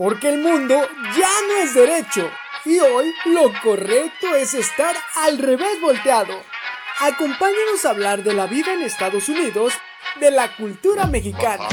[0.00, 0.74] Porque el mundo
[1.14, 2.26] ya no es derecho
[2.64, 6.32] y hoy lo correcto es estar al revés volteado.
[7.00, 9.74] Acompáñanos a hablar de la vida en Estados Unidos,
[10.18, 11.68] de la cultura mexicana,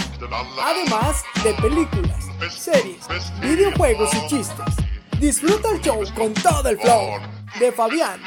[0.61, 3.07] además de películas, series,
[3.39, 4.75] videojuegos y chistes.
[5.21, 7.21] Disfruta el show con todo el flow
[7.61, 8.19] de Fabián,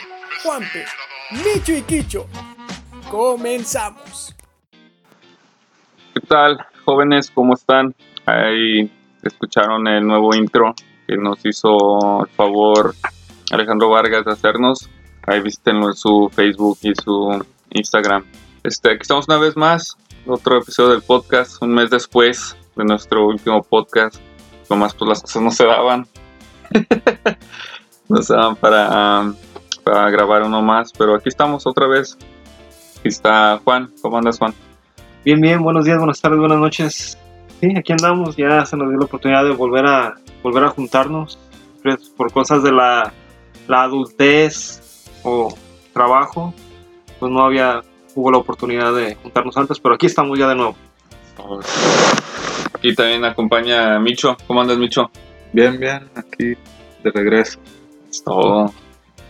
[0.42, 0.86] Juanpe,
[1.30, 2.26] Micho y Quicho.
[3.10, 4.34] Comenzamos.
[6.14, 7.30] ¿Qué tal, jóvenes?
[7.30, 7.94] ¿Cómo están?
[8.24, 8.90] Ahí
[9.22, 10.74] escucharon el nuevo intro
[11.06, 12.94] que nos hizo el favor
[13.50, 14.88] Alejandro Vargas de hacernos.
[15.26, 18.24] Ahí visítenlo en su Facebook y su Instagram.
[18.62, 19.96] Este, aquí estamos una vez más,
[20.26, 24.16] otro episodio del podcast, un mes después de nuestro último podcast.
[24.68, 26.06] Nomás pues las cosas no se daban.
[28.08, 29.32] no se daban para,
[29.82, 32.16] para grabar uno más, pero aquí estamos otra vez.
[32.98, 33.92] Aquí está Juan.
[34.02, 34.54] ¿Cómo andas, Juan?
[35.24, 37.18] Bien, bien, buenos días, buenas tardes, buenas noches.
[37.60, 41.38] Sí, aquí andamos, ya se nos dio la oportunidad de volver a, volver a juntarnos
[41.82, 43.12] pues, por cosas de la,
[43.68, 45.54] la adultez o
[45.92, 46.54] trabajo,
[47.18, 47.82] pues no había,
[48.14, 50.74] hubo la oportunidad de juntarnos antes, pero aquí estamos ya de nuevo.
[52.74, 54.36] Aquí también acompaña Micho.
[54.46, 55.10] ¿Cómo andas, Micho?
[55.52, 56.54] Bien, bien, aquí
[57.02, 57.58] de regreso.
[58.08, 58.72] Es todo.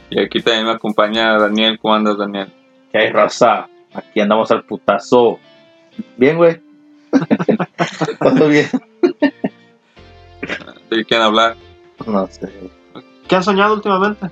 [0.09, 1.79] Y aquí también me acompaña Daniel.
[1.81, 2.49] ¿Cómo andas, Daniel?
[2.93, 3.69] ¿Qué hay, raza?
[3.93, 5.39] Aquí andamos al putazo.
[6.17, 6.70] Bien, güey.
[8.21, 8.69] Todo bien.
[10.91, 11.57] ¿De quién hablar?
[12.07, 12.49] No sé.
[13.29, 14.31] ¿Qué han soñado últimamente?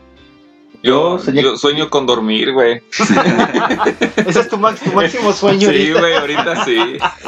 [0.82, 2.82] Yo, Soñé- yo sueño con dormir, güey.
[4.26, 5.98] Ese es tu, max- tu máximo sueño Sí, ahorita.
[6.00, 6.76] güey, ahorita sí.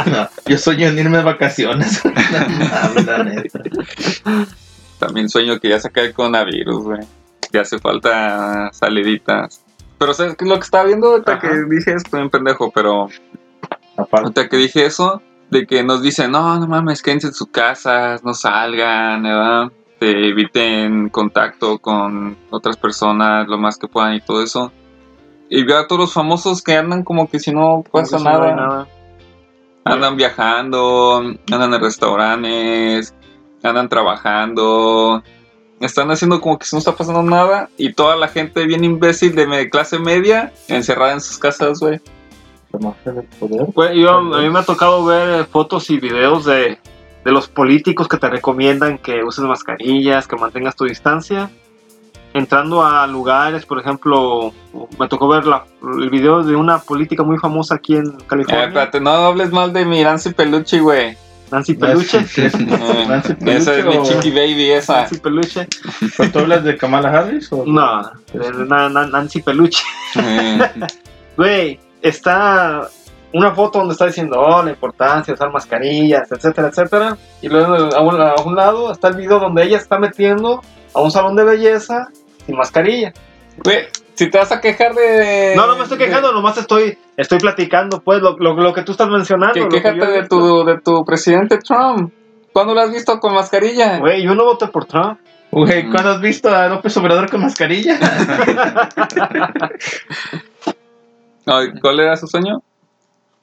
[0.07, 2.01] No, yo sueño en irme de vacaciones.
[2.95, 3.61] No, la neta.
[4.98, 7.01] También sueño que ya se cae el coronavirus, güey.
[7.51, 9.64] Que hace falta saliditas.
[9.98, 11.41] Pero ¿sabes qué es lo que estaba viendo ahorita Ajá.
[11.48, 11.92] que dije?
[11.95, 13.09] Estoy un pendejo, pero
[13.97, 15.20] Aparte, ahorita que dije eso,
[15.51, 19.73] de que nos dicen, no, no mames, quédense en sus casas, no salgan, ¿verdad?
[19.98, 24.73] Te eviten contacto con otras personas lo más que puedan y todo eso.
[25.48, 28.86] Y veo a todos los famosos que andan como que si no pasa no nada.
[29.85, 31.19] Andan viajando,
[31.51, 33.14] andan en restaurantes,
[33.63, 35.23] andan trabajando,
[35.80, 39.35] están haciendo como que si no está pasando nada y toda la gente bien imbécil
[39.35, 42.01] de clase media encerrada en sus casas, güey.
[42.70, 43.95] Poder.
[43.95, 46.79] Yo, a mí me ha tocado ver fotos y videos de,
[47.25, 51.51] de los políticos que te recomiendan que uses mascarillas, que mantengas tu distancia.
[52.33, 54.53] Entrando a lugares, por ejemplo,
[55.01, 55.64] me tocó ver la-
[56.01, 59.73] el video de una política muy famosa aquí en Eh, California, espérate, no hables mal
[59.73, 61.17] de mi Nancy Peluche, güey.
[61.51, 62.19] Nancy Peluche.
[62.39, 65.01] Eh, Nancy esa es mi chiqui baby, esa.
[65.01, 65.67] Nancy Peluche.
[66.17, 67.53] ¿Pero ¿Tú hablas de Kamala Harris?
[67.53, 67.64] O...
[67.67, 69.83] No, de Na- Na- Nancy Peluche.
[70.14, 70.61] Eh,
[71.36, 72.88] Güey, está
[73.33, 77.16] una foto donde está diciendo, oh, la importancia de usar mascarillas, etcétera, etcétera.
[77.40, 80.61] Y luego a un, a un lado está el video donde ella está metiendo
[80.92, 82.08] a un salón de belleza
[82.44, 83.12] sin mascarilla.
[84.14, 85.55] Si te vas a quejar de...
[85.56, 88.92] No, no me estoy quejando, nomás estoy, estoy platicando, pues, lo, lo, lo que tú
[88.92, 89.55] estás mencionando.
[89.55, 90.38] Que lo que de visto.
[90.38, 92.12] tu, de tu presidente Trump.
[92.52, 93.98] ¿Cuándo lo has visto con mascarilla?
[93.98, 95.20] Güey, yo no voté por Trump.
[95.52, 97.98] Güey, ¿cuándo has visto a López Obrador con mascarilla?
[101.80, 102.62] ¿Cuál era su sueño?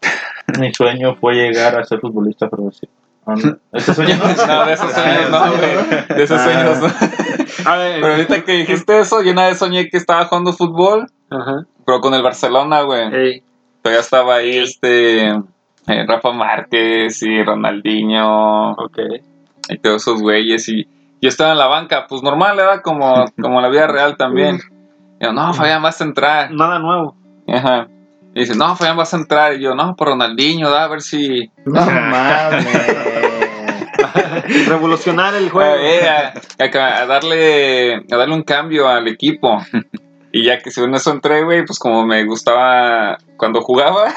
[0.59, 2.95] Mi sueño fue llegar a ser futbolista profesional.
[3.25, 3.57] Ah, no.
[3.77, 4.27] ¿Ese sueño no?
[4.65, 6.17] De esos sueños no, güey.
[6.17, 6.43] De esos Ah.
[6.43, 7.69] sueños no.
[7.71, 11.07] A ver, Pero ahorita que dijiste eso, yo una vez soñé que estaba jugando fútbol,
[11.29, 11.65] Ajá.
[11.85, 13.13] pero con el Barcelona, güey.
[13.13, 13.43] Ey,
[13.81, 18.97] Todavía estaba ahí este eh, Rafa Márquez y Ronaldinho ok.
[19.69, 20.67] y todos esos güeyes.
[20.69, 20.87] Y
[21.21, 24.59] yo estaba en la banca, pues normal, era como, como la vida real también.
[25.19, 26.51] Yo, no, Fabián, vas a entrar.
[26.51, 27.15] Nada nuevo.
[27.47, 27.87] Ajá.
[28.37, 29.53] Y dice, no, Fabián, vas a entrar.
[29.55, 31.49] Y yo, no, por Ronaldinho, da, a ver si.
[31.65, 32.67] No mames.
[34.67, 35.75] Revolucionar el juego.
[35.81, 36.33] Eh, a,
[36.63, 39.57] a- a darle, a darle un cambio al equipo.
[40.29, 44.13] Y ya que según eso entré, güey, pues como me gustaba cuando jugaba,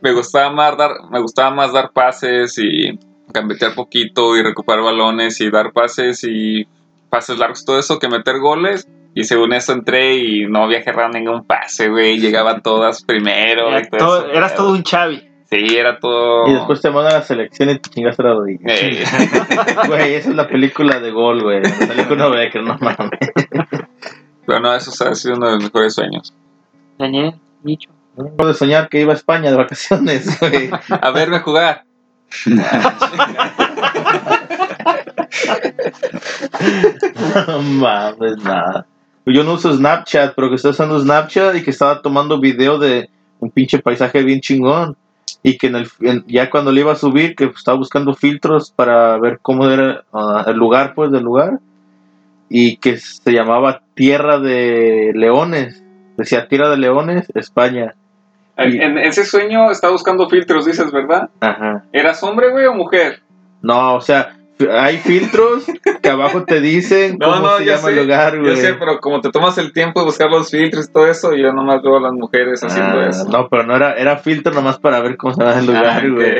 [0.00, 5.38] me gustaba más dar, me gustaba más dar pases y gambetear poquito y recuperar balones
[5.40, 6.66] y dar pases y
[7.10, 8.88] pases largos, todo eso que meter goles.
[9.14, 12.18] Y según eso entré y no había agarrado ningún pase, güey.
[12.18, 13.68] Llegaba todas primero.
[13.70, 14.32] Era todo todo- eso.
[14.32, 15.28] eras todo un chavi.
[15.50, 16.48] Sí, era todo.
[16.48, 18.60] Y después te mandan a la selección y te chingaste la rodilla.
[18.68, 19.04] Eh,
[19.86, 21.60] Güey, esa es la película de gol, güey.
[21.62, 23.10] La película de que no mames.
[24.46, 26.32] pero no, eso ha sido uno de los mejores sueños.
[26.98, 27.90] Daniel, Micho.
[28.18, 30.70] Acabo de soñar que iba a España de vacaciones, güey.
[30.88, 31.84] A verme jugar.
[37.46, 38.86] No mames, nada.
[39.26, 43.08] Yo no uso Snapchat, pero que estoy usando Snapchat y que estaba tomando video de
[43.40, 44.96] un pinche paisaje bien chingón.
[45.44, 48.70] y que en el, en- ya cuando le iba a subir, que estaba buscando filtros
[48.70, 51.58] para ver cómo era ah, el lugar, pues, del lugar,
[52.48, 55.82] y que se llamaba Tierra de Leones,
[56.16, 57.94] decía Tierra de Leones, España.
[58.56, 61.28] En ese sueño estaba buscando filtros, dices, ¿verdad?
[61.40, 61.82] Ajá.
[61.92, 63.20] ¿Eras hombre, güey, o mujer?
[63.62, 64.36] No, o sea,
[64.70, 65.64] hay filtros
[66.02, 68.56] que abajo te dicen No, cómo no, se llama sé, el lugar, Yo güey.
[68.56, 71.52] sé, pero como te tomas el tiempo de buscar los filtros y todo eso, yo
[71.52, 73.24] nomás veo a las mujeres haciendo Ah, eso.
[73.28, 75.98] No, pero no era, era filtro nomás para ver cómo se llama el lugar, Ah,
[76.08, 76.14] ok.
[76.14, 76.36] güey.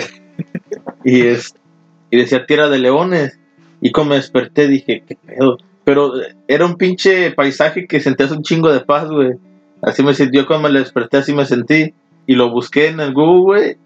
[1.05, 1.55] Y, es,
[2.11, 3.39] y decía Tierra de Leones.
[3.81, 5.59] Y como me desperté dije, qué pedo.
[5.85, 9.33] Pero eh, era un pinche paisaje que sentías un chingo de paz, güey.
[9.83, 11.93] Así me sentí, yo cuando me desperté así me sentí.
[12.27, 13.77] Y lo busqué en el Google, güey.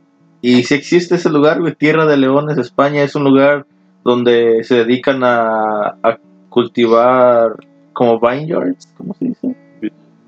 [0.43, 1.75] Y sí existe ese lugar, güey.
[1.75, 3.03] Tierra de Leones, España.
[3.03, 3.65] Es un lugar
[4.07, 6.19] donde se dedican a, a
[6.49, 7.53] cultivar
[7.93, 9.57] como vineyards, ¿cómo se dice?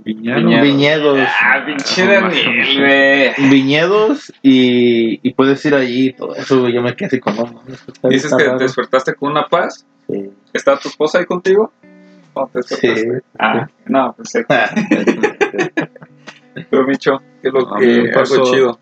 [0.04, 0.36] Viñedo.
[0.38, 0.62] Viñedo.
[0.62, 1.18] Viñedos.
[1.42, 2.78] Ah, pinche Daniel,
[3.36, 3.50] güey.
[3.50, 6.68] viñedos y, y puedes ir allí y todo eso.
[6.68, 7.20] Yo me quedé así
[7.66, 8.56] no está- Dices que raro.
[8.58, 9.84] te despertaste con una paz.
[10.08, 10.30] Sí.
[10.54, 11.70] ¿Está tu esposa ahí contigo?
[12.32, 12.62] ¿Cómo te?
[12.62, 12.88] Sí.
[13.38, 14.38] Ah, no, pues sí.
[16.70, 18.78] Pero, Micho, ¿qué es lo que algo chido?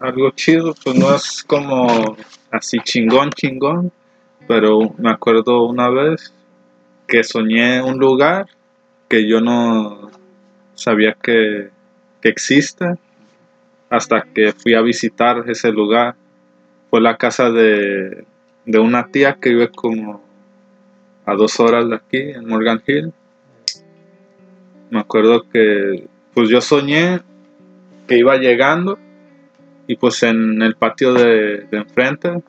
[0.00, 2.16] Algo chido, pues no es como
[2.50, 3.90] así chingón, chingón.
[4.48, 6.32] Pero me acuerdo una vez
[7.06, 8.46] que soñé un lugar
[9.08, 10.10] que yo no
[10.74, 11.70] sabía que,
[12.20, 12.94] que existe
[13.90, 16.14] hasta que fui a visitar ese lugar.
[16.88, 18.24] Fue la casa de,
[18.64, 20.22] de una tía que vive como
[21.26, 23.12] a dos horas de aquí, en Morgan Hill.
[24.90, 27.20] Me acuerdo que pues yo soñé
[28.06, 28.98] que iba llegando
[29.86, 32.42] y pues en el patio de, de enfrente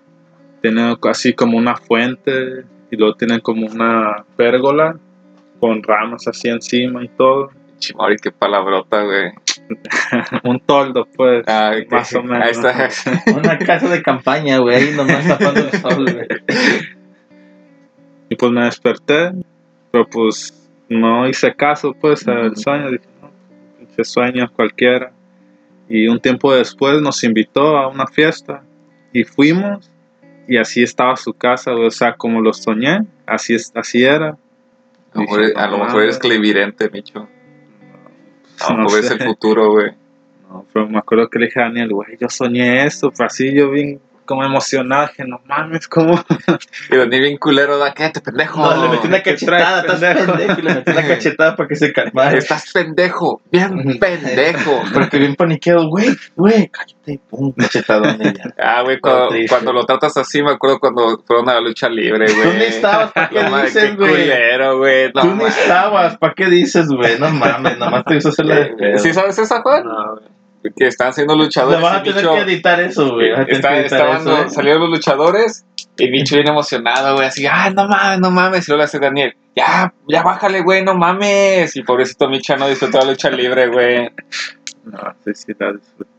[0.63, 4.97] tiene así como una fuente y luego tienen como una pérgola
[5.59, 7.49] con ramas así encima y todo.
[7.79, 9.33] Chimori, qué palabrota, güey.
[10.45, 12.43] Un toldo pues, Ah, más o menos.
[12.43, 12.89] Ahí está.
[13.37, 16.27] Una casa de campaña, güey, ahí nomás tapando el sol, güey.
[18.29, 19.31] Y pues me desperté,
[19.91, 23.31] pero pues no hice caso pues al sueño, dije, no,
[23.79, 25.11] pinche sueño cualquiera.
[25.89, 28.63] Y un tiempo después nos invitó a una fiesta
[29.11, 29.92] y fuimos
[30.47, 34.37] y así estaba su casa, o sea, como lo soñé, así, es, así era.
[35.13, 37.27] A lo mejor, a lo mejor eres clarividente, Micho.
[38.59, 39.13] A lo No mejor ves sé.
[39.15, 39.91] el futuro, güey.
[40.49, 43.53] No, pero me acuerdo que le dije a Daniel, güey, yo soñé esto, pero así
[43.53, 46.23] yo bien como emocionado, dije, no mames, ¿cómo?
[46.89, 48.61] Y Daniel bien culero, da, cállate, pendejo.
[48.61, 50.33] No, le metí una ¿qué cachetada, estás pendejo?
[50.33, 52.37] pendejo, y le metí una cachetada para que se calmara.
[52.37, 54.81] Estás pendejo, bien pendejo.
[54.93, 58.33] Porque bien paniqueado, güey, güey, cállate, pum, cachetadón y.
[58.57, 62.25] Ah, güey, cuando, cuando lo tratas así, me acuerdo cuando fueron a la lucha libre,
[62.33, 62.51] güey.
[62.51, 64.11] Tú ni estabas, ¿para qué No dices, güey?
[64.11, 65.11] culero, güey.
[65.13, 67.19] No Tú ni estabas, ¿para qué dices, güey?
[67.19, 68.99] No mames, nomás te hizo hacer la de.
[68.99, 69.83] ¿Sí sabes esa, Juan?
[69.83, 70.42] No, güey.
[70.77, 71.79] Que están siendo luchadores.
[71.79, 73.31] Le vas a tener Micho- que editar eso, güey.
[73.47, 74.49] Está- estaban eso, los- ¿eh?
[74.49, 75.65] salieron los luchadores
[75.97, 78.67] y Micho bien emocionado, güey, así, ah, no mames, no mames.
[78.67, 81.75] Y luego le hace Daniel, ya, ya bájale, güey, no mames.
[81.75, 84.09] Y pobrecito Micho no disfrutó la lucha libre, güey.
[84.85, 86.11] No, sí, sí, la disfruté.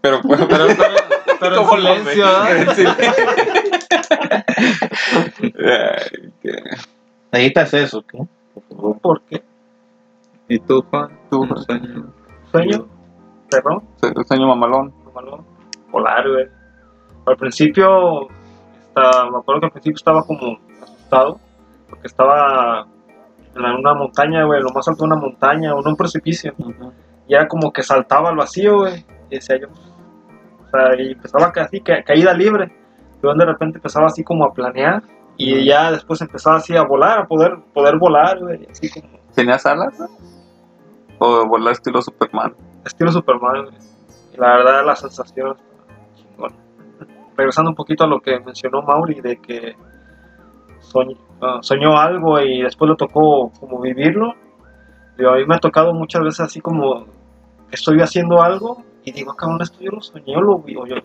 [0.00, 0.66] Pero, pero, pero,
[1.40, 2.26] Pero en ¿Cómo silencio,
[7.32, 8.18] Editas eso, ¿qué?
[8.54, 8.98] Por favor.
[9.00, 9.42] ¿Por qué?
[10.48, 11.08] ¿Y tú, Juan?
[11.30, 12.12] Tú, ¿Un sueño?
[12.52, 12.88] ¿Sueño?
[13.50, 13.82] ¿Perrón?
[14.02, 14.92] El sueño mamalón.
[15.14, 15.44] Malo.
[15.90, 16.46] Polar, güey.
[17.26, 18.28] Al principio,
[18.88, 21.40] está- me acuerdo que al principio estaba como asustado,
[21.88, 22.86] porque estaba
[23.54, 26.54] en una montaña, güey, lo más alto de una montaña, o en un precipicio.
[27.26, 29.04] Y era como que saltaba al vacío, güey.
[29.30, 32.70] Y decía yo, o sea, y empezaba así, ca- caída libre.
[33.20, 35.02] Pero de repente empezaba así como a planear.
[35.38, 38.66] Y ya después empezaba así a volar, a poder, poder volar, güey.
[38.70, 39.96] Así como ¿Tenías alas?
[39.98, 40.10] güey?
[41.18, 42.54] ¿O volar estilo Superman?
[42.86, 43.66] Estilo Superman.
[44.34, 45.56] Y la verdad, la sensación
[46.16, 46.54] chingona.
[47.36, 49.74] Regresando un poquito a lo que mencionó Mauri, de que
[50.80, 54.34] soñ- ah, soñó algo y después le tocó como vivirlo.
[55.18, 57.06] Digo, a mí me ha tocado muchas veces así como
[57.70, 60.86] estoy haciendo algo y digo, "Ah, cabrón, esto yo lo soñé o lo vi, o
[60.86, 60.96] yo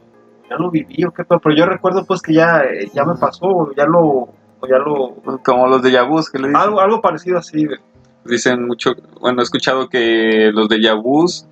[0.50, 1.39] ya lo viví o qué, pedo?".
[1.39, 4.77] pero yo recuerdo pues que ya, eh, ya me pasó, o ya lo, o ya
[4.77, 6.61] lo, Como los de Yabus, que le dicen.
[6.61, 7.79] algo, algo parecido así, güey.
[8.25, 11.47] Dicen mucho, bueno, he escuchado que los de Yabus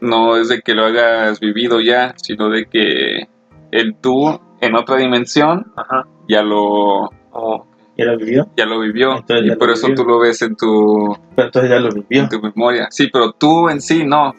[0.00, 3.28] no es de que lo hagas vivido ya, sino de que
[3.72, 6.06] el tú en otra dimensión Ajá.
[6.28, 8.46] ya lo, O- ¿Ya lo vivió?
[8.56, 10.02] ya lo vivió Entonces y por eso vivió.
[10.04, 12.22] tú lo ves en tu, Pero entonces ya lo vivió.
[12.22, 12.86] en tu memoria.
[12.90, 14.34] Sí, pero tú en sí no.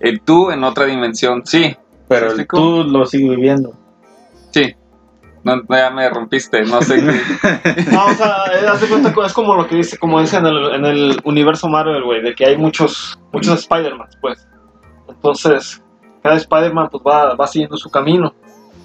[0.00, 1.76] El tú en otra dimensión, sí,
[2.08, 3.72] Pero ¿Me el tú lo sigues viviendo.
[4.50, 4.74] sí.
[5.42, 7.86] No, ya me rompiste, no sé qué.
[7.92, 10.74] No, o sea, eh, cuenta que es como lo que dice, como dice en el,
[10.74, 14.46] en el universo Marvel, güey, de que hay muchos, muchos Spider-Man, pues.
[15.20, 15.82] Entonces,
[16.22, 18.32] cada Spider-Man pues va, va siguiendo su camino.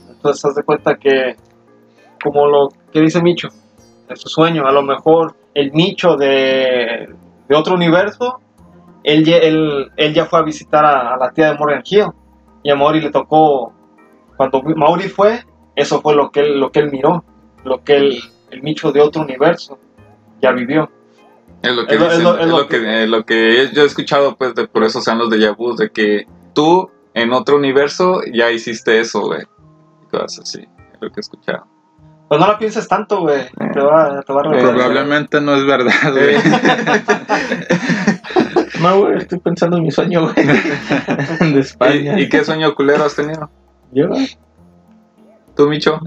[0.09, 1.37] Entonces, haz de cuenta que,
[2.21, 3.47] como lo que dice Micho,
[4.09, 7.07] en su sueño, a lo mejor el Micho de,
[7.47, 8.41] de otro universo,
[9.05, 12.07] él, él, él ya fue a visitar a, a la tía de Morgan Hill.
[12.63, 13.71] Y a Mauri le tocó,
[14.35, 15.39] cuando Mauri fue,
[15.73, 17.23] eso fue lo que él, lo que él miró,
[17.63, 18.19] lo que él,
[18.51, 19.79] el Micho de otro universo
[20.41, 20.89] ya vivió.
[21.65, 23.25] Es lo que Es lo- es dicen, lo- es es lo lo que, eh, lo
[23.25, 26.89] que yo he escuchado, pues, de, por eso sean los de vu, de que tú
[27.13, 29.43] en otro universo ya hiciste eso, güey.
[30.03, 31.65] Y cosas así, es lo que he escuchado.
[32.27, 33.45] Pues no la pienses tanto, güey.
[33.73, 34.75] Te va, te va a Eh, arrepentir.
[34.75, 36.35] Probablemente no es verdad, güey.
[38.81, 40.35] No, güey, estoy pensando en mi sueño, güey.
[41.53, 42.19] de España.
[42.19, 43.49] ¿Y, y qué sueño culero has tenido?
[43.91, 44.09] Yo,
[45.55, 45.99] ¿Tú, Micho?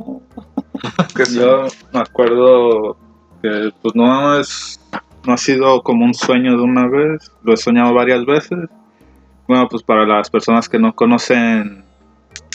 [1.16, 2.96] ¿Qué Yo me acuerdo
[3.42, 4.80] que pues no es
[5.26, 8.58] no ha sido como un sueño de una vez, lo he soñado varias veces.
[9.46, 11.84] Bueno, pues para las personas que no conocen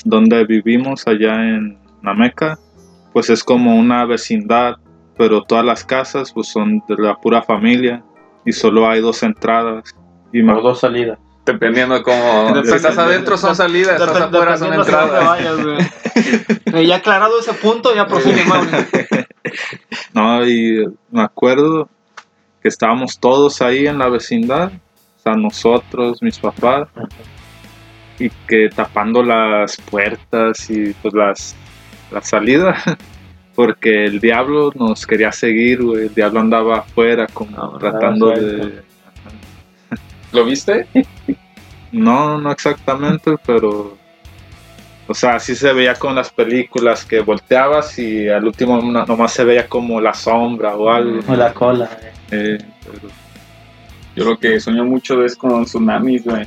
[0.05, 2.57] dónde vivimos allá en Nameca,
[3.11, 4.75] pues es como una vecindad,
[5.17, 8.03] pero todas las casas pues son de la pura familia
[8.45, 9.95] y solo hay dos entradas.
[10.31, 11.19] Y por dos salidas.
[11.45, 12.63] Dependiendo de cómo...
[12.63, 15.25] Si estás adentro son salidas, estás afuera son entradas.
[15.25, 15.57] vayas.
[16.73, 18.69] Eh, ya aclarado ese punto, ya prosigue, Mauri.
[20.11, 21.87] No, y me acuerdo
[22.63, 26.87] que estábamos todos ahí en la vecindad, o sea, nosotros, mis papás,
[28.17, 31.55] y que tapando las puertas y pues las,
[32.11, 32.81] las salidas,
[33.55, 38.81] porque el diablo nos quería seguir, güey, el diablo andaba afuera como Ah, tratando de...
[40.31, 40.87] ¿Lo viste?
[41.91, 43.95] No, no exactamente, pero...
[45.07, 49.31] O sea, sí se veía con las películas que volteabas y al último no- nomás
[49.33, 51.19] se veía como la sombra o algo.
[51.27, 52.11] O la cola, güey.
[52.33, 52.57] Eh,
[54.15, 56.45] Yo lo que sueño mucho es con tsunamis, güey.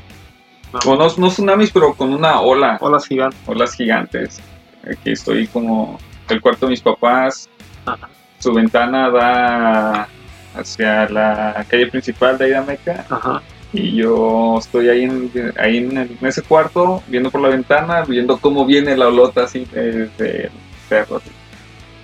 [0.84, 2.78] O no, no tsunamis, pero con una ola.
[2.80, 3.36] Hola, gigante.
[3.46, 4.40] olas gigantes.
[4.88, 7.48] Aquí estoy como el cuarto de mis papás.
[7.84, 8.08] Ajá.
[8.38, 10.08] Su ventana da
[10.54, 13.04] hacia la calle principal de ahí de Meca.
[13.08, 13.42] Ajá.
[13.72, 18.02] Y yo estoy ahí, en, ahí en, el- en ese cuarto, viendo por la ventana,
[18.04, 20.50] viendo cómo viene la olota así de, de
[20.88, 21.16] cerro.
[21.16, 21.30] así.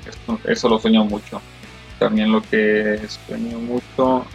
[0.08, 1.40] Eso, eso lo sueño mucho.
[2.02, 4.26] También lo que sueño mucho.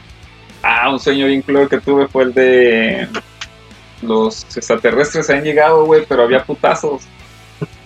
[0.63, 3.07] Ah, un sueño bien claro que tuve fue el de
[4.01, 7.03] los extraterrestres han llegado, güey, pero había putazos.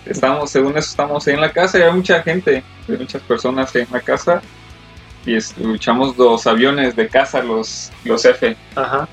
[0.06, 3.74] Estamos, según eso, estamos ahí en la casa y había mucha gente, hay muchas personas
[3.74, 4.40] ahí en la casa.
[5.26, 9.08] Y es- luchamos los aviones de casa, los, los F Ajá.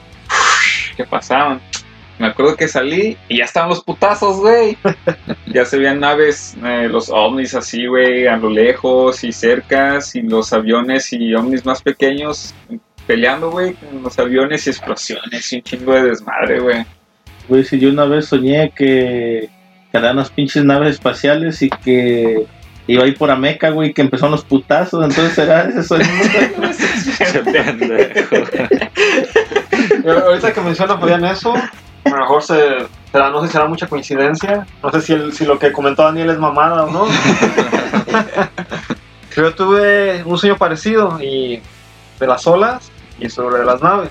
[0.96, 1.62] que pasaban.
[2.20, 4.78] Me acuerdo que salí y ya estaban los putazos, güey.
[5.48, 10.22] ya se veían naves, eh, los ovnis así, güey, a lo lejos y cercas, y
[10.22, 12.54] los aviones y ovnis más pequeños
[13.08, 16.86] peleando, güey, con los aviones y explosiones y un chingo de desmadre, güey.
[17.48, 19.50] Güey, si yo una vez soñé que,
[19.92, 22.46] que eran unas pinches naves espaciales y que
[22.86, 26.06] iba ahí por Ameca, güey, que empezaron los putazos, entonces era ese sueño.
[30.26, 31.54] Ahorita que mencionas, Fabián, eso,
[32.06, 34.66] a lo mejor se, será, no sé si será mucha coincidencia.
[34.82, 37.06] No sé si, lo que comentó Daniel es mamada o no.
[39.36, 41.62] Yo tuve un sueño parecido y
[42.20, 44.10] de las olas y sobre las naves.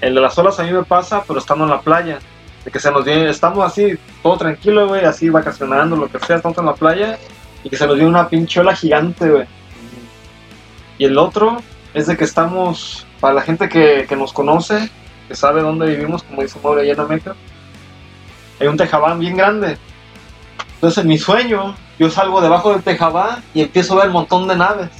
[0.00, 2.18] El de las olas a mí me pasa, pero estando en la playa.
[2.64, 6.36] De que se nos viene, estamos así, todo tranquilo, güey, así vacacionando, lo que sea,
[6.36, 7.18] estamos en la playa
[7.64, 9.46] y que se nos viene una pinche ola gigante, güey.
[10.98, 11.62] Y el otro
[11.94, 14.90] es de que estamos, para la gente que nos conoce,
[15.30, 17.36] que sabe dónde vivimos, como dice Mauro allá en Ameca,
[18.58, 19.78] hay un tejabán bien grande.
[20.74, 24.48] Entonces en mi sueño, yo salgo debajo del tejabán y empiezo a ver un montón
[24.48, 24.90] de naves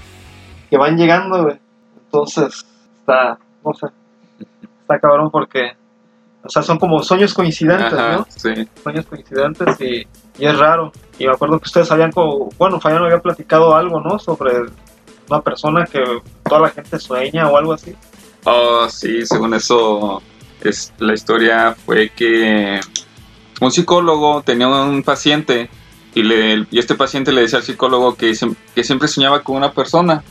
[0.71, 1.59] que van llegando, güey.
[2.05, 2.65] Entonces,
[3.01, 3.89] está, no sé,
[4.83, 5.73] está cabrón porque,
[6.45, 8.27] o sea, son como sueños coincidentes, Ajá, ¿no?
[8.29, 8.69] sí.
[8.85, 10.07] Sueños coincidentes y,
[10.39, 10.93] y es raro.
[11.19, 14.17] Y me acuerdo que ustedes habían, como, bueno, Fabián había platicado algo, ¿no?
[14.21, 14.53] Sobre
[15.29, 16.05] una persona que
[16.45, 17.97] toda la gente sueña o algo así.
[18.45, 20.23] Oh, sí, según eso,
[20.63, 22.81] es, la historia fue que
[23.61, 25.69] un psicólogo tenía un paciente
[26.15, 28.33] y, le, y este paciente le decía al psicólogo que,
[28.75, 30.23] que siempre soñaba con una persona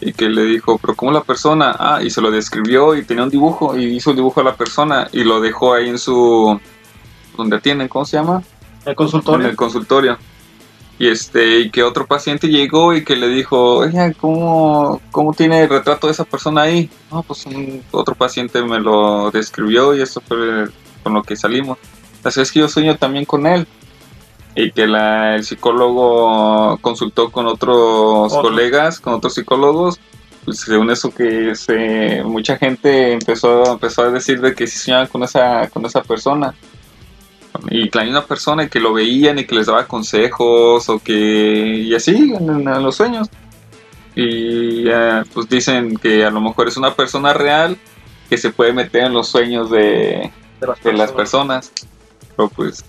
[0.00, 1.76] y que le dijo, pero ¿cómo la persona?
[1.78, 4.56] Ah, y se lo describió y tenía un dibujo y hizo el dibujo a la
[4.56, 6.58] persona y lo dejó ahí en su...
[7.36, 8.42] donde atienden, ¿cómo se llama?
[8.84, 9.48] El en consultorio.
[9.48, 10.18] el consultorio.
[11.00, 15.62] Y este, y que otro paciente llegó y que le dijo, oiga, ¿cómo, ¿cómo tiene
[15.62, 16.90] el retrato de esa persona ahí?
[17.10, 20.66] No, pues un- otro paciente me lo describió y eso fue
[21.02, 21.78] con lo que salimos.
[22.22, 23.66] Así es que yo sueño también con él.
[24.54, 28.42] Y que la, el psicólogo consultó con otros Otro.
[28.50, 29.98] colegas, con otros psicólogos.
[30.44, 35.06] Pues según eso que se, mucha gente empezó, empezó a decir de que sí soñaban
[35.06, 36.54] con esa, con esa persona.
[37.70, 41.12] Y que hay una persona que lo veían y que les daba consejos o que...
[41.14, 43.28] Y así, en, en los sueños.
[44.14, 47.76] Y eh, pues dicen que a lo mejor es una persona real
[48.28, 50.30] que se puede meter en los sueños de,
[50.60, 51.68] De las de las personas.
[51.70, 51.72] personas.
[52.36, 52.84] Pero pues...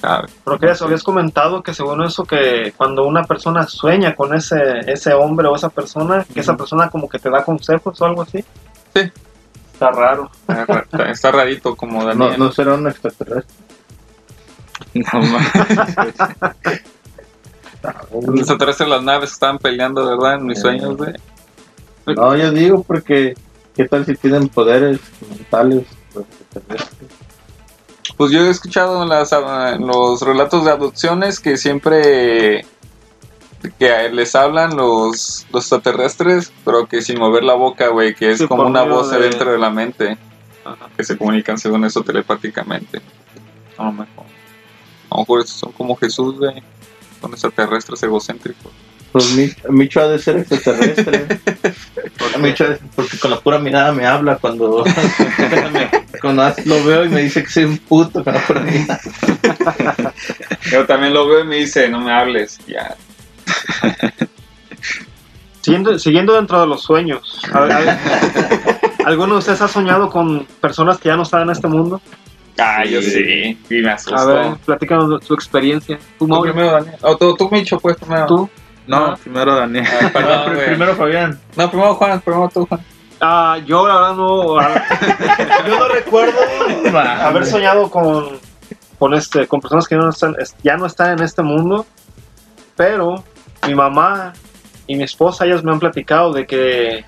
[0.00, 0.28] sabe.
[0.44, 4.56] Pero que eso, habías comentado que según eso que cuando una persona sueña con ese,
[4.86, 8.22] ese hombre o esa persona, que esa persona como que te da consejos o algo
[8.22, 8.44] así.
[8.94, 9.10] Sí.
[9.72, 10.30] Está raro.
[10.46, 12.38] Está, está- está rarito como No, Daniel.
[12.38, 13.56] no será un extraterrestre.
[14.94, 15.46] No más.
[18.12, 20.34] Los extraterrestres las naves estaban peleando, ¿verdad?
[20.34, 20.60] En mis Eh.
[20.62, 21.12] sueños, güey.
[22.06, 23.34] No, yo digo porque,
[23.74, 24.98] ¿qué tal si tienen poderes
[25.30, 27.10] mentales los extraterrestres?
[28.16, 32.66] Pues yo he escuchado en, las, en los relatos de adopciones que siempre
[33.78, 38.38] que les hablan los, los extraterrestres, pero que sin mover la boca, güey, que es
[38.38, 40.18] Sí, como una voz de- dentro de la mente,
[40.64, 40.88] Ajá.
[40.96, 43.00] que se comunican según eso telepáticamente.
[43.78, 44.24] A lo mejor.
[45.10, 46.62] A lo mejor estos son como Jesús, güey.
[47.20, 48.72] Son extraterrestres egocéntricos.
[49.12, 51.26] Pues Mi- Micho ha de ser extraterrestre.
[52.38, 52.64] Micho,
[52.94, 54.84] porque con la pura mirada me habla cuando,
[56.20, 59.00] cuando lo veo y me dice que soy un puto con la pura mirada.
[60.70, 62.58] Yo también lo veo y me dice, no me hables.
[62.68, 62.96] Ya.
[65.60, 67.98] Siguiendo, siguiendo dentro de los sueños, a ver, a ver,
[69.04, 72.00] ¿alguno de ustedes ha soñado con personas que ya no están en este mundo?
[72.60, 73.10] Ah, yo Sí.
[73.10, 73.58] sí.
[73.78, 74.16] Y me asustó.
[74.16, 75.98] A ver, platícanos su experiencia.
[76.18, 76.94] ¿Tú, primero, Daniel.
[77.02, 78.26] O tú, tú, Micho, pues primero.
[78.26, 78.50] ¿Tú?
[78.86, 79.18] No, Ah.
[79.22, 79.86] primero Daniel.
[80.12, 80.56] Perdón.
[80.66, 81.40] Primero Fabián.
[81.56, 82.80] No, primero Juan, primero tú, Juan.
[83.20, 84.60] Ah, yo la verdad no...
[85.68, 86.38] yo no recuerdo
[86.94, 88.38] haber soñado con,
[88.98, 91.84] con, este, con personas que ya no, están, es- ya no están en este mundo,
[92.76, 93.22] pero
[93.66, 94.32] mi mamá
[94.86, 97.04] y mi esposa, ellas me han platicado de que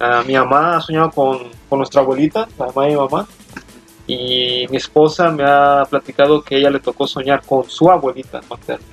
[0.00, 3.26] ah, mi mamá ha soñado con, con nuestra abuelita, la mamá de mi mamá,
[4.06, 8.84] y mi esposa me ha platicado que ella le tocó soñar con su abuelita materna.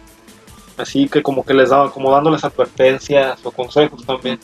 [0.78, 4.40] Así que como que les daba, como dándoles advertencias o consejos también.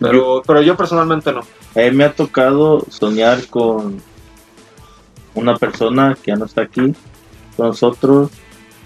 [0.00, 1.40] Pero, pero yo personalmente no.
[1.40, 4.02] A mí me ha tocado soñar con
[5.34, 6.92] una persona que ya no está aquí
[7.56, 8.30] con nosotros,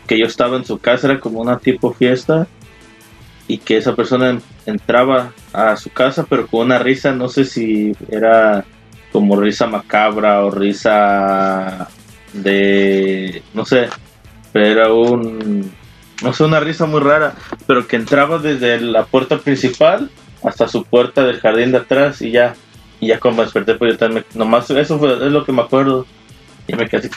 [0.07, 2.47] que yo estaba en su casa, era como una tipo fiesta,
[3.47, 7.47] y que esa persona en- entraba a su casa, pero con una risa, no sé
[7.47, 8.65] si era
[9.19, 11.89] como risa macabra o risa
[12.33, 13.89] de, no sé,
[14.53, 15.73] pero era un,
[16.23, 17.35] no sé, una risa muy rara,
[17.67, 20.09] pero que entraba desde la puerta principal
[20.45, 22.55] hasta su puerta del jardín de atrás y ya,
[23.01, 26.07] y ya me desperté, pues yo también, nomás eso fue, es lo que me acuerdo.
[26.69, 27.11] Y me quedé así,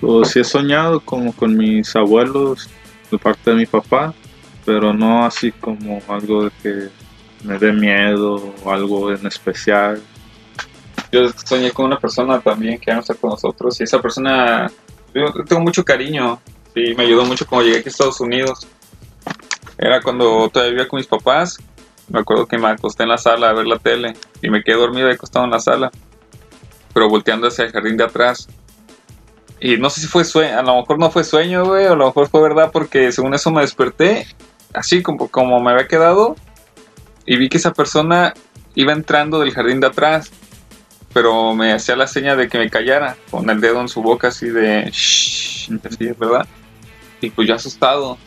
[0.00, 2.68] Pues sí he soñado como con mis abuelos
[3.08, 4.12] de parte de mi papá,
[4.64, 6.88] pero no así como algo de que
[7.44, 10.02] me dé miedo o algo en especial.
[11.12, 14.72] Yo soñé con una persona también que ya no está con nosotros y esa persona,
[15.14, 16.40] yo tengo mucho cariño
[16.74, 18.66] y me ayudó mucho cuando llegué aquí a Estados Unidos.
[19.76, 21.58] Era cuando todavía vivía con mis papás.
[22.08, 24.76] Me acuerdo que me acosté en la sala a ver la tele y me quedé
[24.76, 25.90] dormido ahí acostado en la sala,
[26.94, 28.48] pero volteando hacia el jardín de atrás.
[29.60, 31.96] Y no sé si fue sueño, a lo mejor no fue sueño, güey, o a
[31.96, 34.26] lo mejor fue verdad porque según eso me desperté,
[34.72, 36.36] así como, como me había quedado,
[37.26, 38.34] y vi que esa persona
[38.74, 40.32] iba entrando del jardín de atrás
[41.12, 44.28] pero me hacía la seña de que me callara, con el dedo en su boca
[44.28, 46.46] así de shh, así, ¿verdad?
[47.20, 48.18] Y pues yo asustado.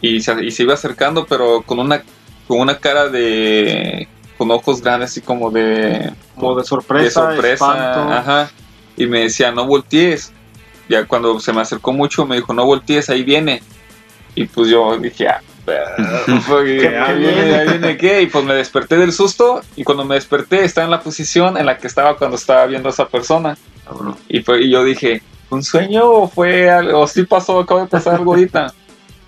[0.00, 2.02] Y se, y se iba acercando, pero con una,
[2.48, 4.08] con una cara de.
[4.36, 6.12] con ojos grandes, así como de.
[6.34, 7.52] Como de de sorpresa, sorpresa.
[7.52, 8.12] espanto.
[8.12, 8.50] Ajá.
[8.96, 10.32] Y me decía, no voltees.
[10.88, 13.62] Ya cuando se me acercó mucho, me dijo, no voltees, ahí viene.
[14.34, 15.80] Y pues yo dije, ah, ¿qué,
[16.46, 17.54] ¿Qué viene?
[17.54, 18.22] ¿Ahí viene qué?
[18.22, 19.62] Y pues me desperté del susto.
[19.76, 22.88] Y cuando me desperté, estaba en la posición en la que estaba cuando estaba viendo
[22.88, 23.56] a esa persona.
[24.28, 27.00] Y, fue, y yo dije, ¿un sueño o fue algo?
[27.00, 27.60] ¿O sí pasó?
[27.60, 28.72] Acaba de pasar algo ahorita.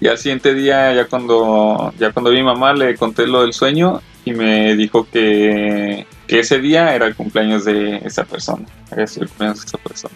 [0.01, 3.43] Y al siguiente día, ya cuando, ya cuando vi a mi mamá, le conté lo
[3.43, 8.67] del sueño y me dijo que, que ese día era el cumpleaños de esa persona.
[8.91, 10.15] Era el cumpleaños de esa persona.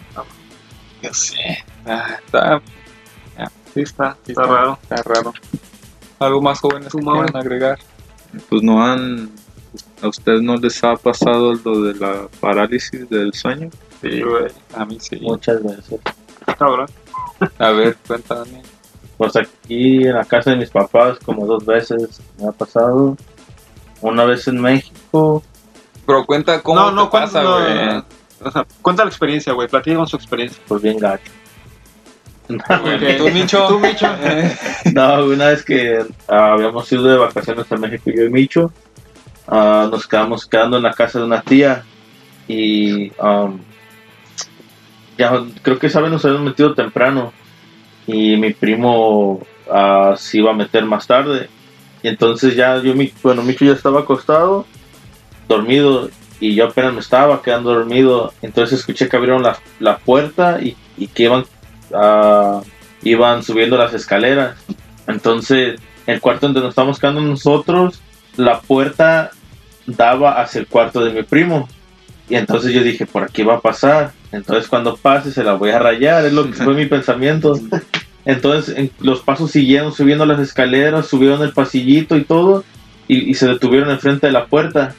[1.01, 1.63] Yo sé.
[1.85, 2.61] Ah, está,
[3.73, 4.79] sí está, sí Está raro.
[4.83, 5.33] Está raro.
[6.19, 7.79] ¿Algo más jóvenes ¿Tú, que quieran agregar?
[8.49, 9.29] Pues no han...
[10.01, 13.69] ¿A ustedes no les ha pasado lo de la parálisis del sueño?
[14.01, 14.47] Sí, güey.
[14.75, 15.17] A mí sí.
[15.21, 15.99] muchas veces.
[16.57, 16.87] Cabrón.
[17.57, 18.61] A ver, cuéntame.
[19.17, 23.17] Pues aquí en la casa de mis papás, como dos veces me ha pasado.
[24.01, 25.43] Una vez en México,
[26.07, 27.85] Pero cuenta cómo No, no, te pasa, cuenta- güey.
[27.85, 28.05] no,
[28.47, 29.67] O sea, cuenta la experiencia, güey.
[29.67, 30.61] Platica su experiencia.
[30.67, 31.31] pues bien gacho.
[32.49, 33.67] Güey, ¿Tú, Micho?
[33.67, 34.07] Tú, Micho.
[34.93, 38.71] No, una vez que ah, habíamos ido de vacaciones a México, yo y Micho,
[39.47, 41.83] ah, nos quedamos quedando en la casa de una tía
[42.47, 43.59] y um,
[45.17, 45.31] ya
[45.61, 47.31] creo que esa vez nos habíamos metido temprano
[48.07, 51.49] y mi primo ah, se iba a meter más tarde.
[52.01, 54.65] Y entonces ya yo, mi- bueno, Micho ya estaba acostado,
[55.47, 56.09] dormido,
[56.39, 58.33] y yo apenas me estaba quedando dormido.
[58.41, 61.43] Entonces escuché que abrieron la, la puerta y, y que iban,
[61.93, 62.61] ah,
[63.03, 64.57] iban subiendo las escaleras.
[65.07, 68.01] Entonces, el cuarto donde nos estábamos quedando nosotros,
[68.35, 69.31] la puerta
[69.85, 71.67] daba hacia el cuarto de mi primo.
[72.29, 74.11] Y entonces yo dije, por aquí va a pasar.
[74.31, 77.53] Entonces cuando pase se la voy a rayar, es lo que fue mi pensamiento.
[78.25, 82.63] Entonces en- los pasos siguieron subiendo las escaleras, subieron el pasillito y todo,
[83.07, 84.93] y, y se detuvieron enfrente de la puerta.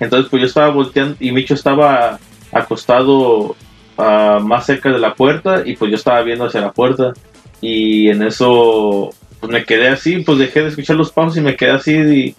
[0.00, 2.18] Entonces pues yo estaba volteando y Micho estaba
[2.52, 3.56] acostado
[3.98, 7.12] ah, más cerca de la puerta y pues yo estaba viendo hacia la puerta.
[7.60, 11.56] Y en eso pues me quedé así, pues dejé de escuchar los pasos y me
[11.56, 12.34] quedé así y,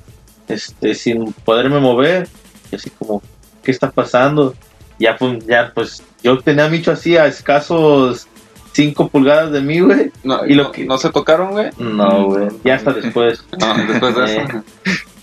[0.47, 2.27] este, sin poderme mover.
[2.71, 3.21] Y así como,
[3.63, 4.53] ¿qué está pasando?
[4.99, 8.27] Ya pues, ya pues yo tenía a Micho así a escasos
[8.73, 10.11] 5 pulgadas de mí, güey.
[10.23, 11.69] No, Y lo no- que- ¿No se tocaron, güey?
[11.77, 13.43] No, güey, ya hasta después.
[13.59, 14.63] No, después de Eh, eso.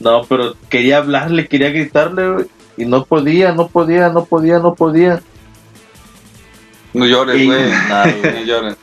[0.00, 2.46] No, pero quería hablarle, quería gritarle, güey.
[2.76, 5.20] Y no podía, no podía, no podía, no podía.
[6.94, 7.58] No llores, Y- güey.
[7.62, 8.34] güey.
[8.34, 8.76] No llores.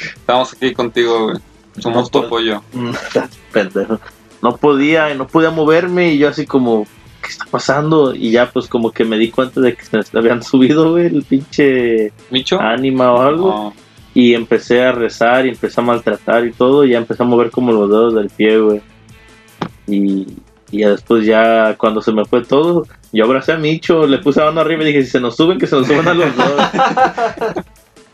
[0.00, 1.36] Estamos aquí contigo, güey.
[1.78, 2.62] Somos No tu apoyo.
[3.52, 4.00] Pendejo.
[4.42, 6.86] No podía, y no podía moverme y yo así como,
[7.22, 8.14] ¿qué está pasando?
[8.14, 11.06] Y ya pues como que me di cuenta de que se me habían subido, güey,
[11.06, 12.60] el pinche ¿Micho?
[12.60, 13.48] ánima o algo.
[13.48, 13.74] No.
[14.14, 16.84] Y empecé a rezar y empecé a maltratar y todo.
[16.84, 18.80] Y ya empecé a mover como los dedos del pie, güey.
[19.86, 20.26] Y,
[20.70, 24.40] y ya después ya cuando se me fue todo, yo abracé a Micho, le puse
[24.40, 26.36] la mano arriba y dije, si se nos suben, que se nos suban a los
[26.36, 26.54] dos.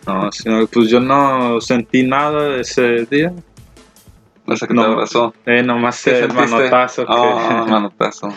[0.07, 3.33] No, sino, pues yo no sentí nada ese día.
[4.47, 4.83] No sé qué No.
[4.85, 5.35] te abrazó.
[5.47, 6.43] Eh, nomás ¿Qué el sentiste?
[6.51, 8.29] manotazo que, Oh, manotazo.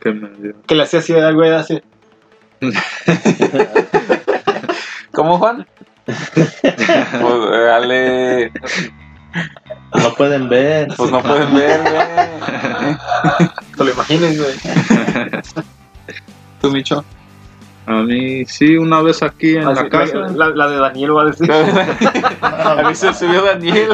[0.00, 0.54] que me dio.
[0.66, 1.82] Que le hacía así al güey así.
[5.12, 5.66] ¿Cómo, Juan?
[6.06, 6.16] pues
[7.52, 8.50] eh,
[9.94, 10.88] No pueden ver.
[10.96, 13.48] Pues no pueden ver, güey.
[13.76, 14.54] Te lo imagines, güey.
[16.60, 17.04] ¿Tú, Micho?
[17.86, 20.18] A mí sí, una vez aquí en Así, la casa.
[20.34, 21.50] La, la de Daniel va a decir.
[22.40, 23.90] A mí se subió Daniel.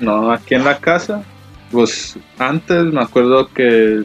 [0.00, 1.22] No, aquí en la casa.
[1.70, 4.04] Pues antes me acuerdo que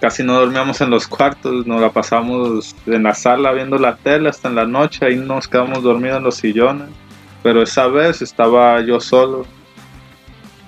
[0.00, 4.28] casi no dormíamos en los cuartos, nos la pasamos en la sala viendo la tele
[4.28, 6.88] hasta en la noche, ahí nos quedamos dormidos en los sillones.
[7.46, 9.46] Pero esa vez estaba yo solo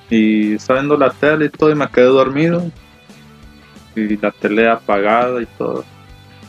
[0.09, 2.71] y estaba viendo la tele y todo y me quedé dormido.
[3.97, 5.85] Y la tele apagada y todo.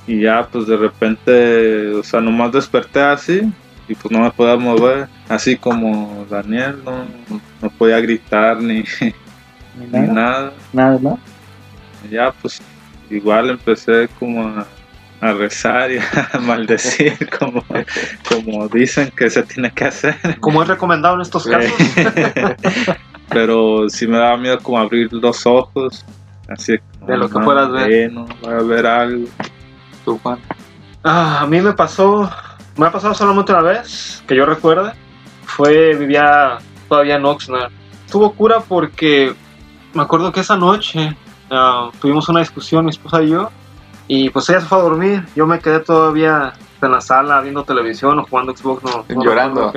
[0.05, 3.51] Y ya pues de repente, o sea, nomás desperté así
[3.87, 7.05] y pues no me podía mover, así como Daniel, no,
[7.59, 8.83] no podía gritar ni,
[9.91, 10.53] ni nada.
[10.71, 11.19] Nada, ¿no?
[12.07, 12.61] Y ya pues
[13.09, 14.67] igual empecé como a,
[15.21, 17.63] a rezar y a maldecir como,
[18.27, 20.39] como dicen que se tiene que hacer.
[20.39, 21.73] Como es recomendado en estos casos.
[23.29, 26.03] Pero sí me daba miedo como abrir los ojos,
[26.47, 28.11] así De lo que "No, puedas ver".
[28.11, 29.27] No, voy a ver algo.
[30.03, 30.39] ¿Tú, Juan?
[31.03, 32.29] Ah, a mí me pasó,
[32.75, 34.93] me ha pasado solamente una vez, que yo recuerde.
[35.45, 37.71] Fue, vivía todavía en Oxnard.
[38.05, 39.35] Estuvo cura porque
[39.93, 41.15] me acuerdo que esa noche
[41.51, 43.51] ah, tuvimos una discusión, mi esposa y yo,
[44.09, 45.23] y pues ella se fue a dormir.
[45.35, 48.83] Yo me quedé todavía en la sala viendo televisión o jugando Xbox.
[48.83, 49.71] No, no Llorando.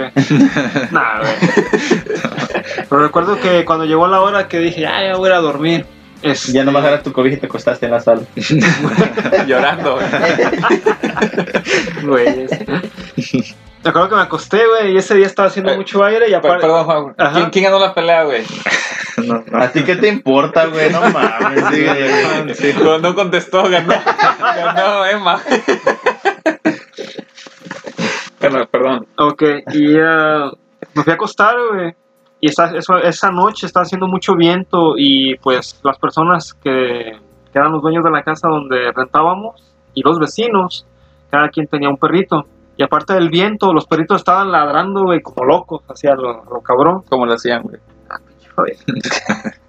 [0.90, 1.21] Nah.
[2.88, 5.40] Pero recuerdo que cuando llegó la hora que dije, ya, ya voy a ir a
[5.40, 5.87] dormir.
[6.23, 8.23] este, Ya nomás agarras tu cobija y te acostaste en la sala.
[9.47, 10.07] Llorando, güey.
[12.05, 12.47] Güey.
[13.85, 16.35] Me acuerdo que me acosté, güey, y ese día estaba haciendo Eh, mucho aire y
[16.35, 16.61] aparte...
[16.61, 17.14] Perdón, Juan.
[17.18, 17.33] Ajá.
[17.35, 18.42] ¿Quién, quién ganó la pelea, güey?
[19.27, 19.59] No, no.
[19.62, 20.90] ¿A ti qué te importa, güey?
[20.90, 21.64] No mames.
[21.70, 22.55] sí, güey.
[22.55, 22.75] Sí.
[22.83, 23.92] No, no contestó, ganó.
[24.40, 25.40] Ganó Emma.
[28.38, 29.07] Perdón, perdón.
[29.18, 30.51] Ok, y eh,
[30.94, 31.94] me fui a acostar, güey.
[32.40, 37.12] Y esa, eso- esa noche estaba haciendo mucho viento y pues las personas que,
[37.53, 40.85] que eran los dueños de la casa donde rentábamos y los vecinos,
[41.31, 42.46] cada quien tenía un perrito.
[42.77, 47.03] Y aparte del viento, los perritos estaban ladrando, güey, como locos, hacia lo, lo cabrón.
[47.09, 47.77] ¿Cómo lo hacían, güey?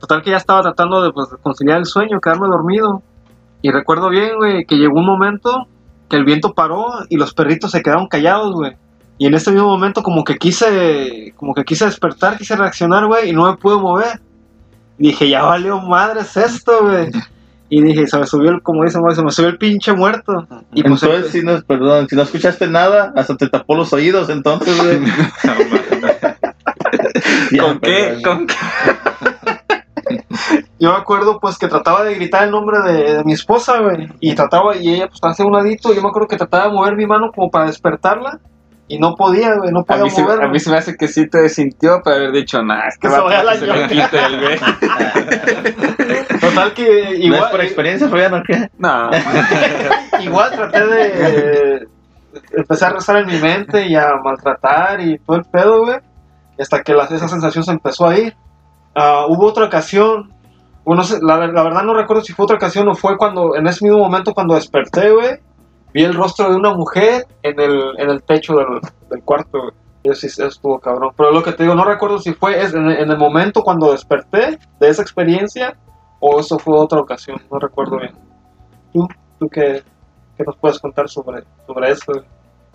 [0.00, 3.02] Total que ya estaba tratando de, pues, conciliar el sueño, quedarme dormido.
[3.62, 5.66] Y recuerdo bien, güey, que llegó un momento
[6.08, 8.76] que el viento paró y los perritos se quedaron callados, güey.
[9.18, 13.30] Y en ese mismo momento como que quise, como que quise despertar, quise reaccionar, güey,
[13.30, 14.20] y no me pude mover.
[14.96, 17.10] Dije, ya valió madres esto, güey.
[17.68, 20.46] Y dije, se me subió el, como dicen, se me subió el pinche muerto.
[20.72, 24.30] Y pues Entonces, si no, perdón, si no escuchaste nada, hasta te tapó los oídos,
[24.30, 25.00] entonces, güey.
[27.52, 28.20] Ya, ¿Con qué?
[28.24, 28.54] ¿Con qué?
[30.78, 34.08] yo me acuerdo pues que trataba de gritar el nombre de, de mi esposa, güey.
[34.20, 35.92] Y trataba, y ella pues estaba hacia un ladito.
[35.92, 38.38] Yo me acuerdo que trataba de mover mi mano como para despertarla.
[38.90, 40.46] Y no podía, güey, no A podía mí, se, moverla.
[40.46, 43.06] a mí se me hace que sí te sintió para haber dicho, nah, es que
[43.08, 43.86] Que se va a se le llora".
[43.88, 44.58] quite el güey.
[46.40, 48.68] Total que ¿No es igual, por experiencia, Fabián, o qué?
[48.78, 49.10] No,
[50.22, 51.86] igual traté de...
[52.56, 55.98] empecé a rezar en mi mente y a maltratar y todo el pedo, güey.
[56.58, 58.36] Hasta que la- esa sensación se empezó a ir.
[58.94, 60.32] Ah, hubo otra ocasión,
[60.84, 63.84] bueno, la, la verdad no recuerdo si fue otra ocasión o fue cuando, en ese
[63.84, 65.36] mismo momento cuando desperté, güey,
[65.92, 68.66] vi el rostro de una mujer en el, en el techo del,
[69.10, 69.72] del cuarto, güey.
[70.04, 71.10] Eso eso estuvo cabrón.
[71.16, 73.92] Pero lo que te digo, no recuerdo si fue es- en, en el momento cuando
[73.92, 75.76] desperté de esa experiencia
[76.20, 78.12] o eso fue otra ocasión, no recuerdo bien.
[78.92, 79.06] ¿Tú,
[79.38, 79.82] tú qué,
[80.36, 82.04] qué nos puedes contar sobre, sobre eso?
[82.12, 82.24] güey?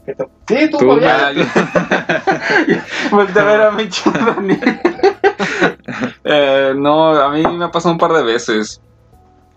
[0.05, 0.85] ¿Qué te- Sí, tú, Tú,
[3.11, 4.59] Voltea a ver a mi Dani.
[6.25, 8.81] Eh, no, a mí me ha pasado un par de veces.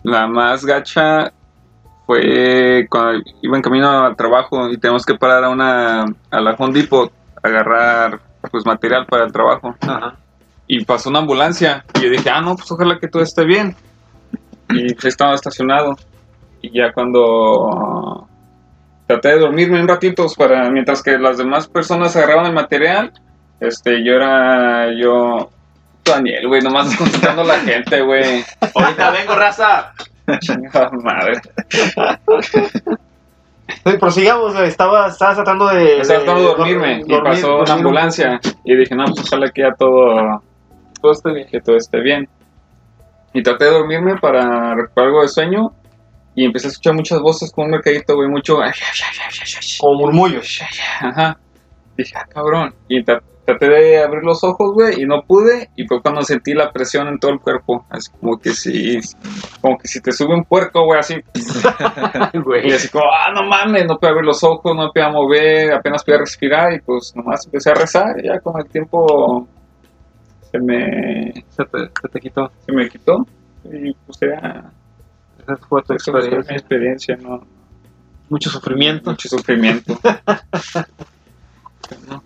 [0.03, 1.31] La más gacha
[2.05, 6.51] fue cuando iba en camino al trabajo y tenemos que parar a una a la
[6.57, 8.19] Home Depot a agarrar
[8.51, 9.75] pues material para el trabajo.
[9.81, 10.15] Ajá.
[10.67, 11.85] y pasó una ambulancia.
[11.95, 13.75] Y yo dije ah no pues ojalá que todo esté bien
[14.69, 15.95] y estaba estacionado.
[16.61, 18.27] Y ya cuando
[19.07, 23.11] traté de dormirme un ratito para mientras que las demás personas agarraban el material
[23.59, 25.49] este yo era yo
[26.05, 28.43] Daniel güey nomás desconcentrando a la gente güey
[28.75, 29.93] Ahorita vengo, raza.
[30.41, 31.33] Chingada madre
[33.85, 34.67] Sí, prosigamos, güey.
[34.67, 35.99] Estaba, estaba tratando de.
[35.99, 39.49] estaba tratando de dormirme y dormir- pasó una dormir ambulancia y dije no pues ojalá
[39.51, 40.41] que ya todo
[41.01, 41.47] Todo esté bien.
[41.49, 42.29] que todo esté bien.
[43.33, 45.73] Y traté de dormirme para recuperar algo de sueño.
[46.39, 48.61] Y empecé a escuchar muchas voces con un mercadito, güey, mucho.
[49.79, 50.61] Como murmullos.
[51.01, 51.37] Ajá.
[51.97, 52.75] Dije, ah, cabrón.
[52.87, 55.69] Y tra- traté de abrir los ojos, güey, y no pude.
[55.75, 57.83] Y fue cuando sentí la presión en todo el cuerpo.
[57.89, 58.99] Así como que si,
[59.61, 61.15] como que si te sube un puerco, güey, así.
[62.67, 66.03] Y así como, ah, no mames, no puedo abrir los ojos, no podía mover, apenas
[66.03, 66.71] podía respirar.
[66.73, 68.15] Y pues nomás empecé a rezar.
[68.23, 69.47] Y ya con el tiempo
[70.51, 72.51] se me, Se te, se te quitó.
[72.63, 73.25] se me quitó.
[73.65, 74.71] Y pues ya.
[75.47, 76.55] Esa fue tu Esa fue mi experiencia.
[76.57, 77.41] experiencia, ¿no?
[78.29, 79.11] Mucho sufrimiento.
[79.11, 79.97] Mucho sufrimiento.
[82.09, 82.21] No.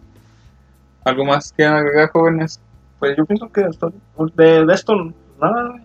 [1.05, 2.59] ¿Algo más que agregar, jóvenes?
[2.99, 3.93] Pues yo pienso que esto-
[4.35, 4.95] de, de esto,
[5.39, 5.75] nada.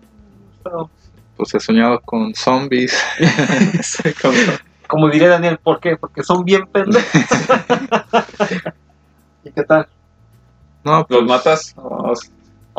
[0.57, 0.89] Esto-
[1.35, 2.97] Pues he soñado con zombies.
[4.21, 4.33] Con-
[4.87, 5.95] Como diría Daniel, ¿por qué?
[5.97, 7.11] Porque son bien pendejos.
[9.43, 9.87] ¿Y qué tal?
[10.83, 11.73] No, pues, ¿Los matas?
[11.77, 12.13] O-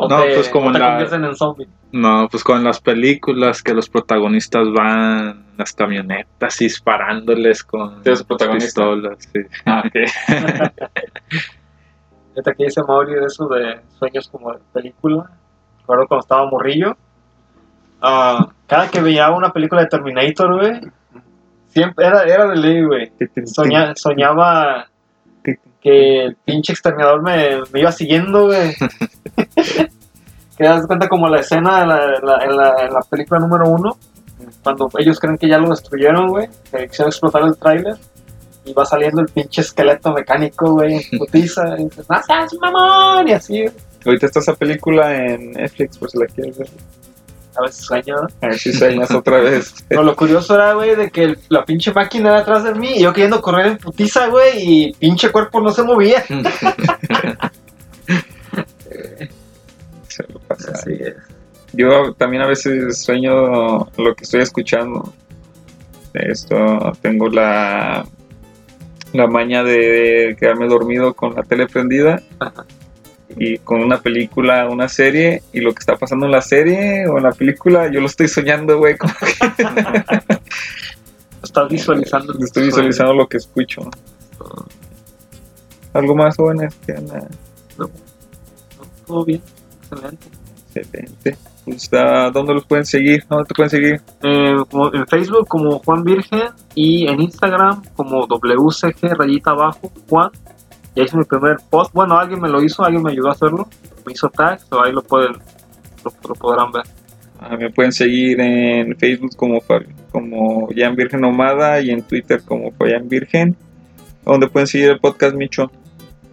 [0.01, 1.67] ¿O No, te, pues como o te la- convierten en zombie?
[1.91, 8.09] no, pues con las películas que los protagonistas van en las camionetas disparándoles con ¿Tú
[8.09, 8.81] eres el protagonista?
[8.81, 9.17] pistolas.
[9.19, 9.39] sí.
[9.65, 9.93] Ah, ok.
[12.29, 15.29] Fíjate que dice Mauri de eso de sueños como de película.
[15.81, 16.95] Recuerdo cuando estaba morrillo.
[18.01, 20.79] ah, cada que veía una película de Terminator, güey,
[21.67, 23.11] siempre era, era de ley, güey.
[23.45, 24.87] Soña- soñaba
[25.81, 28.73] que el pinche exterminador me, me iba siguiendo, güey.
[30.57, 33.69] que das cuenta como la escena de la- la- en, la, en la película número
[33.69, 33.97] uno,
[34.63, 37.95] cuando ellos creen que ya lo destruyeron, güey, que quisieron explotar el tráiler.
[38.65, 41.63] Y va saliendo el pinche esqueleto mecánico, güey, en putiza.
[41.79, 43.27] Y dices, ¡No seas mamón!
[43.27, 43.73] Y así, güey.
[44.05, 46.67] Ahorita está esa película en Netflix, por si la quieres ver.
[47.57, 48.27] a veces sueño, ¿no?
[48.41, 49.73] A ver si sueñas otra vez.
[49.87, 52.91] Pero lo curioso era, güey, de que el- la pinche máquina era atrás de mí
[52.97, 56.23] y yo queriendo correr en putiza, güey, y pinche cuerpo no se movía.
[60.09, 60.73] Se lo pasa.
[61.73, 65.13] Yo también a veces sueño lo que estoy escuchando.
[66.13, 68.05] Esto, tengo la,
[69.13, 72.65] la maña de quedarme dormido con la tele prendida Ajá.
[73.37, 77.17] y con una película, una serie, y lo que está pasando en la serie o
[77.17, 79.13] en la película, yo lo estoy soñando, güey, como
[81.43, 82.33] Estás visualizando.
[82.37, 83.81] que estoy visualizando lo que escucho.
[85.93, 86.73] ¿Algo más, jóvenes?
[86.85, 87.27] que anda-
[89.05, 89.41] Todo bien,
[89.91, 90.27] excelente.
[90.73, 91.37] Excelente.
[91.65, 93.23] Pues, ¿a ¿Dónde los pueden seguir?
[93.29, 94.01] ¿Dónde te pueden seguir?
[94.23, 94.55] Eh,
[94.93, 100.31] en Facebook como Juan Virgen y en Instagram como WCG rayita abajo Juan.
[100.95, 101.93] Ya hice mi primer post.
[101.93, 103.67] Bueno, alguien me lo hizo, alguien me ayudó a hacerlo.
[104.05, 105.33] Me hizo tag, so ahí lo pueden,
[106.03, 106.83] lo, lo podrán ver.
[107.39, 109.59] Ah, me pueden seguir en Facebook como,
[110.11, 113.55] como Jan Virgen Nomada y en Twitter como Fabián Virgen.
[114.25, 115.71] ¿Dónde pueden seguir el podcast, Micho?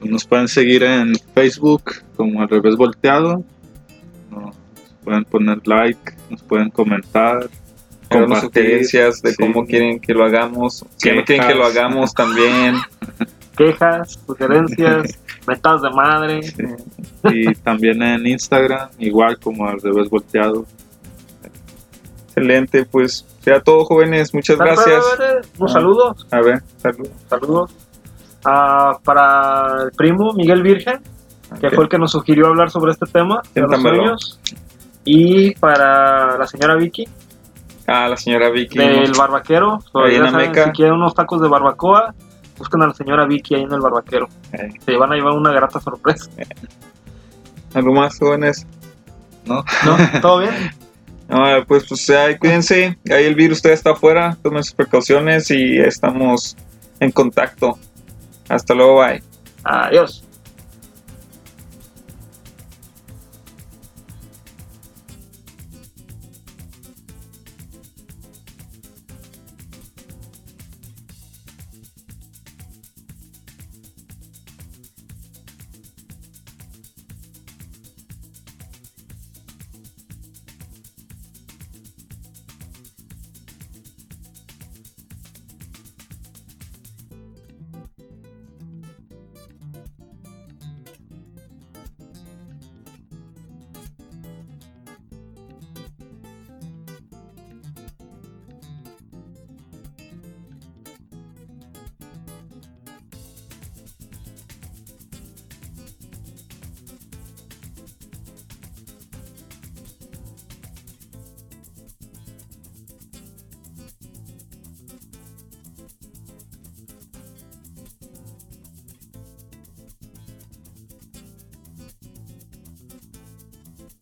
[0.02, 3.42] Nos pueden seguir en Facebook como al revés volteado.
[4.30, 4.54] Nos
[5.04, 7.48] pueden poner like, nos pueden comentar.
[8.10, 9.36] Compartir, sugerencias de sí.
[9.36, 10.84] cómo quieren que lo hagamos.
[10.96, 12.76] Si no quieren que lo hagamos también.
[13.56, 16.40] Quejas, sugerencias, metadas de madre.
[17.24, 20.66] Y también en Instagram, igual como al revés volteado.
[22.28, 24.34] Excelente, pues sea todo, jóvenes.
[24.34, 25.02] Muchas gracias.
[25.58, 25.74] Unos Ah.
[25.74, 27.10] saludos, A ver, saludos.
[27.30, 27.70] saludos.
[28.48, 31.00] Ah, para el primo Miguel Virgen,
[31.60, 34.40] que fue el que nos sugirió hablar sobre este tema de los sueños.
[35.04, 37.06] Y para la señora Vicky,
[37.88, 38.78] Ah, la señora Vicky.
[38.78, 39.78] del barbaquero.
[39.94, 40.64] Ahí en Ya saben, Ameca.
[40.64, 42.14] si quieren unos tacos de barbacoa,
[42.58, 44.26] busquen a la señora Vicky ahí en el barbaquero.
[44.52, 46.28] Eh, Se van a llevar una grata sorpresa.
[47.74, 48.66] ¿Algo más, jóvenes?
[49.44, 49.64] ¿no?
[49.84, 50.20] ¿No?
[50.20, 50.52] ¿Todo bien?
[51.28, 52.98] Ah, pues, pues ahí cuídense.
[53.10, 54.36] Ahí el virus todavía está afuera.
[54.44, 56.56] Tomen sus precauciones y estamos
[57.00, 57.76] en contacto.
[58.48, 59.22] Hasta luego, bye.
[59.64, 60.24] Adiós.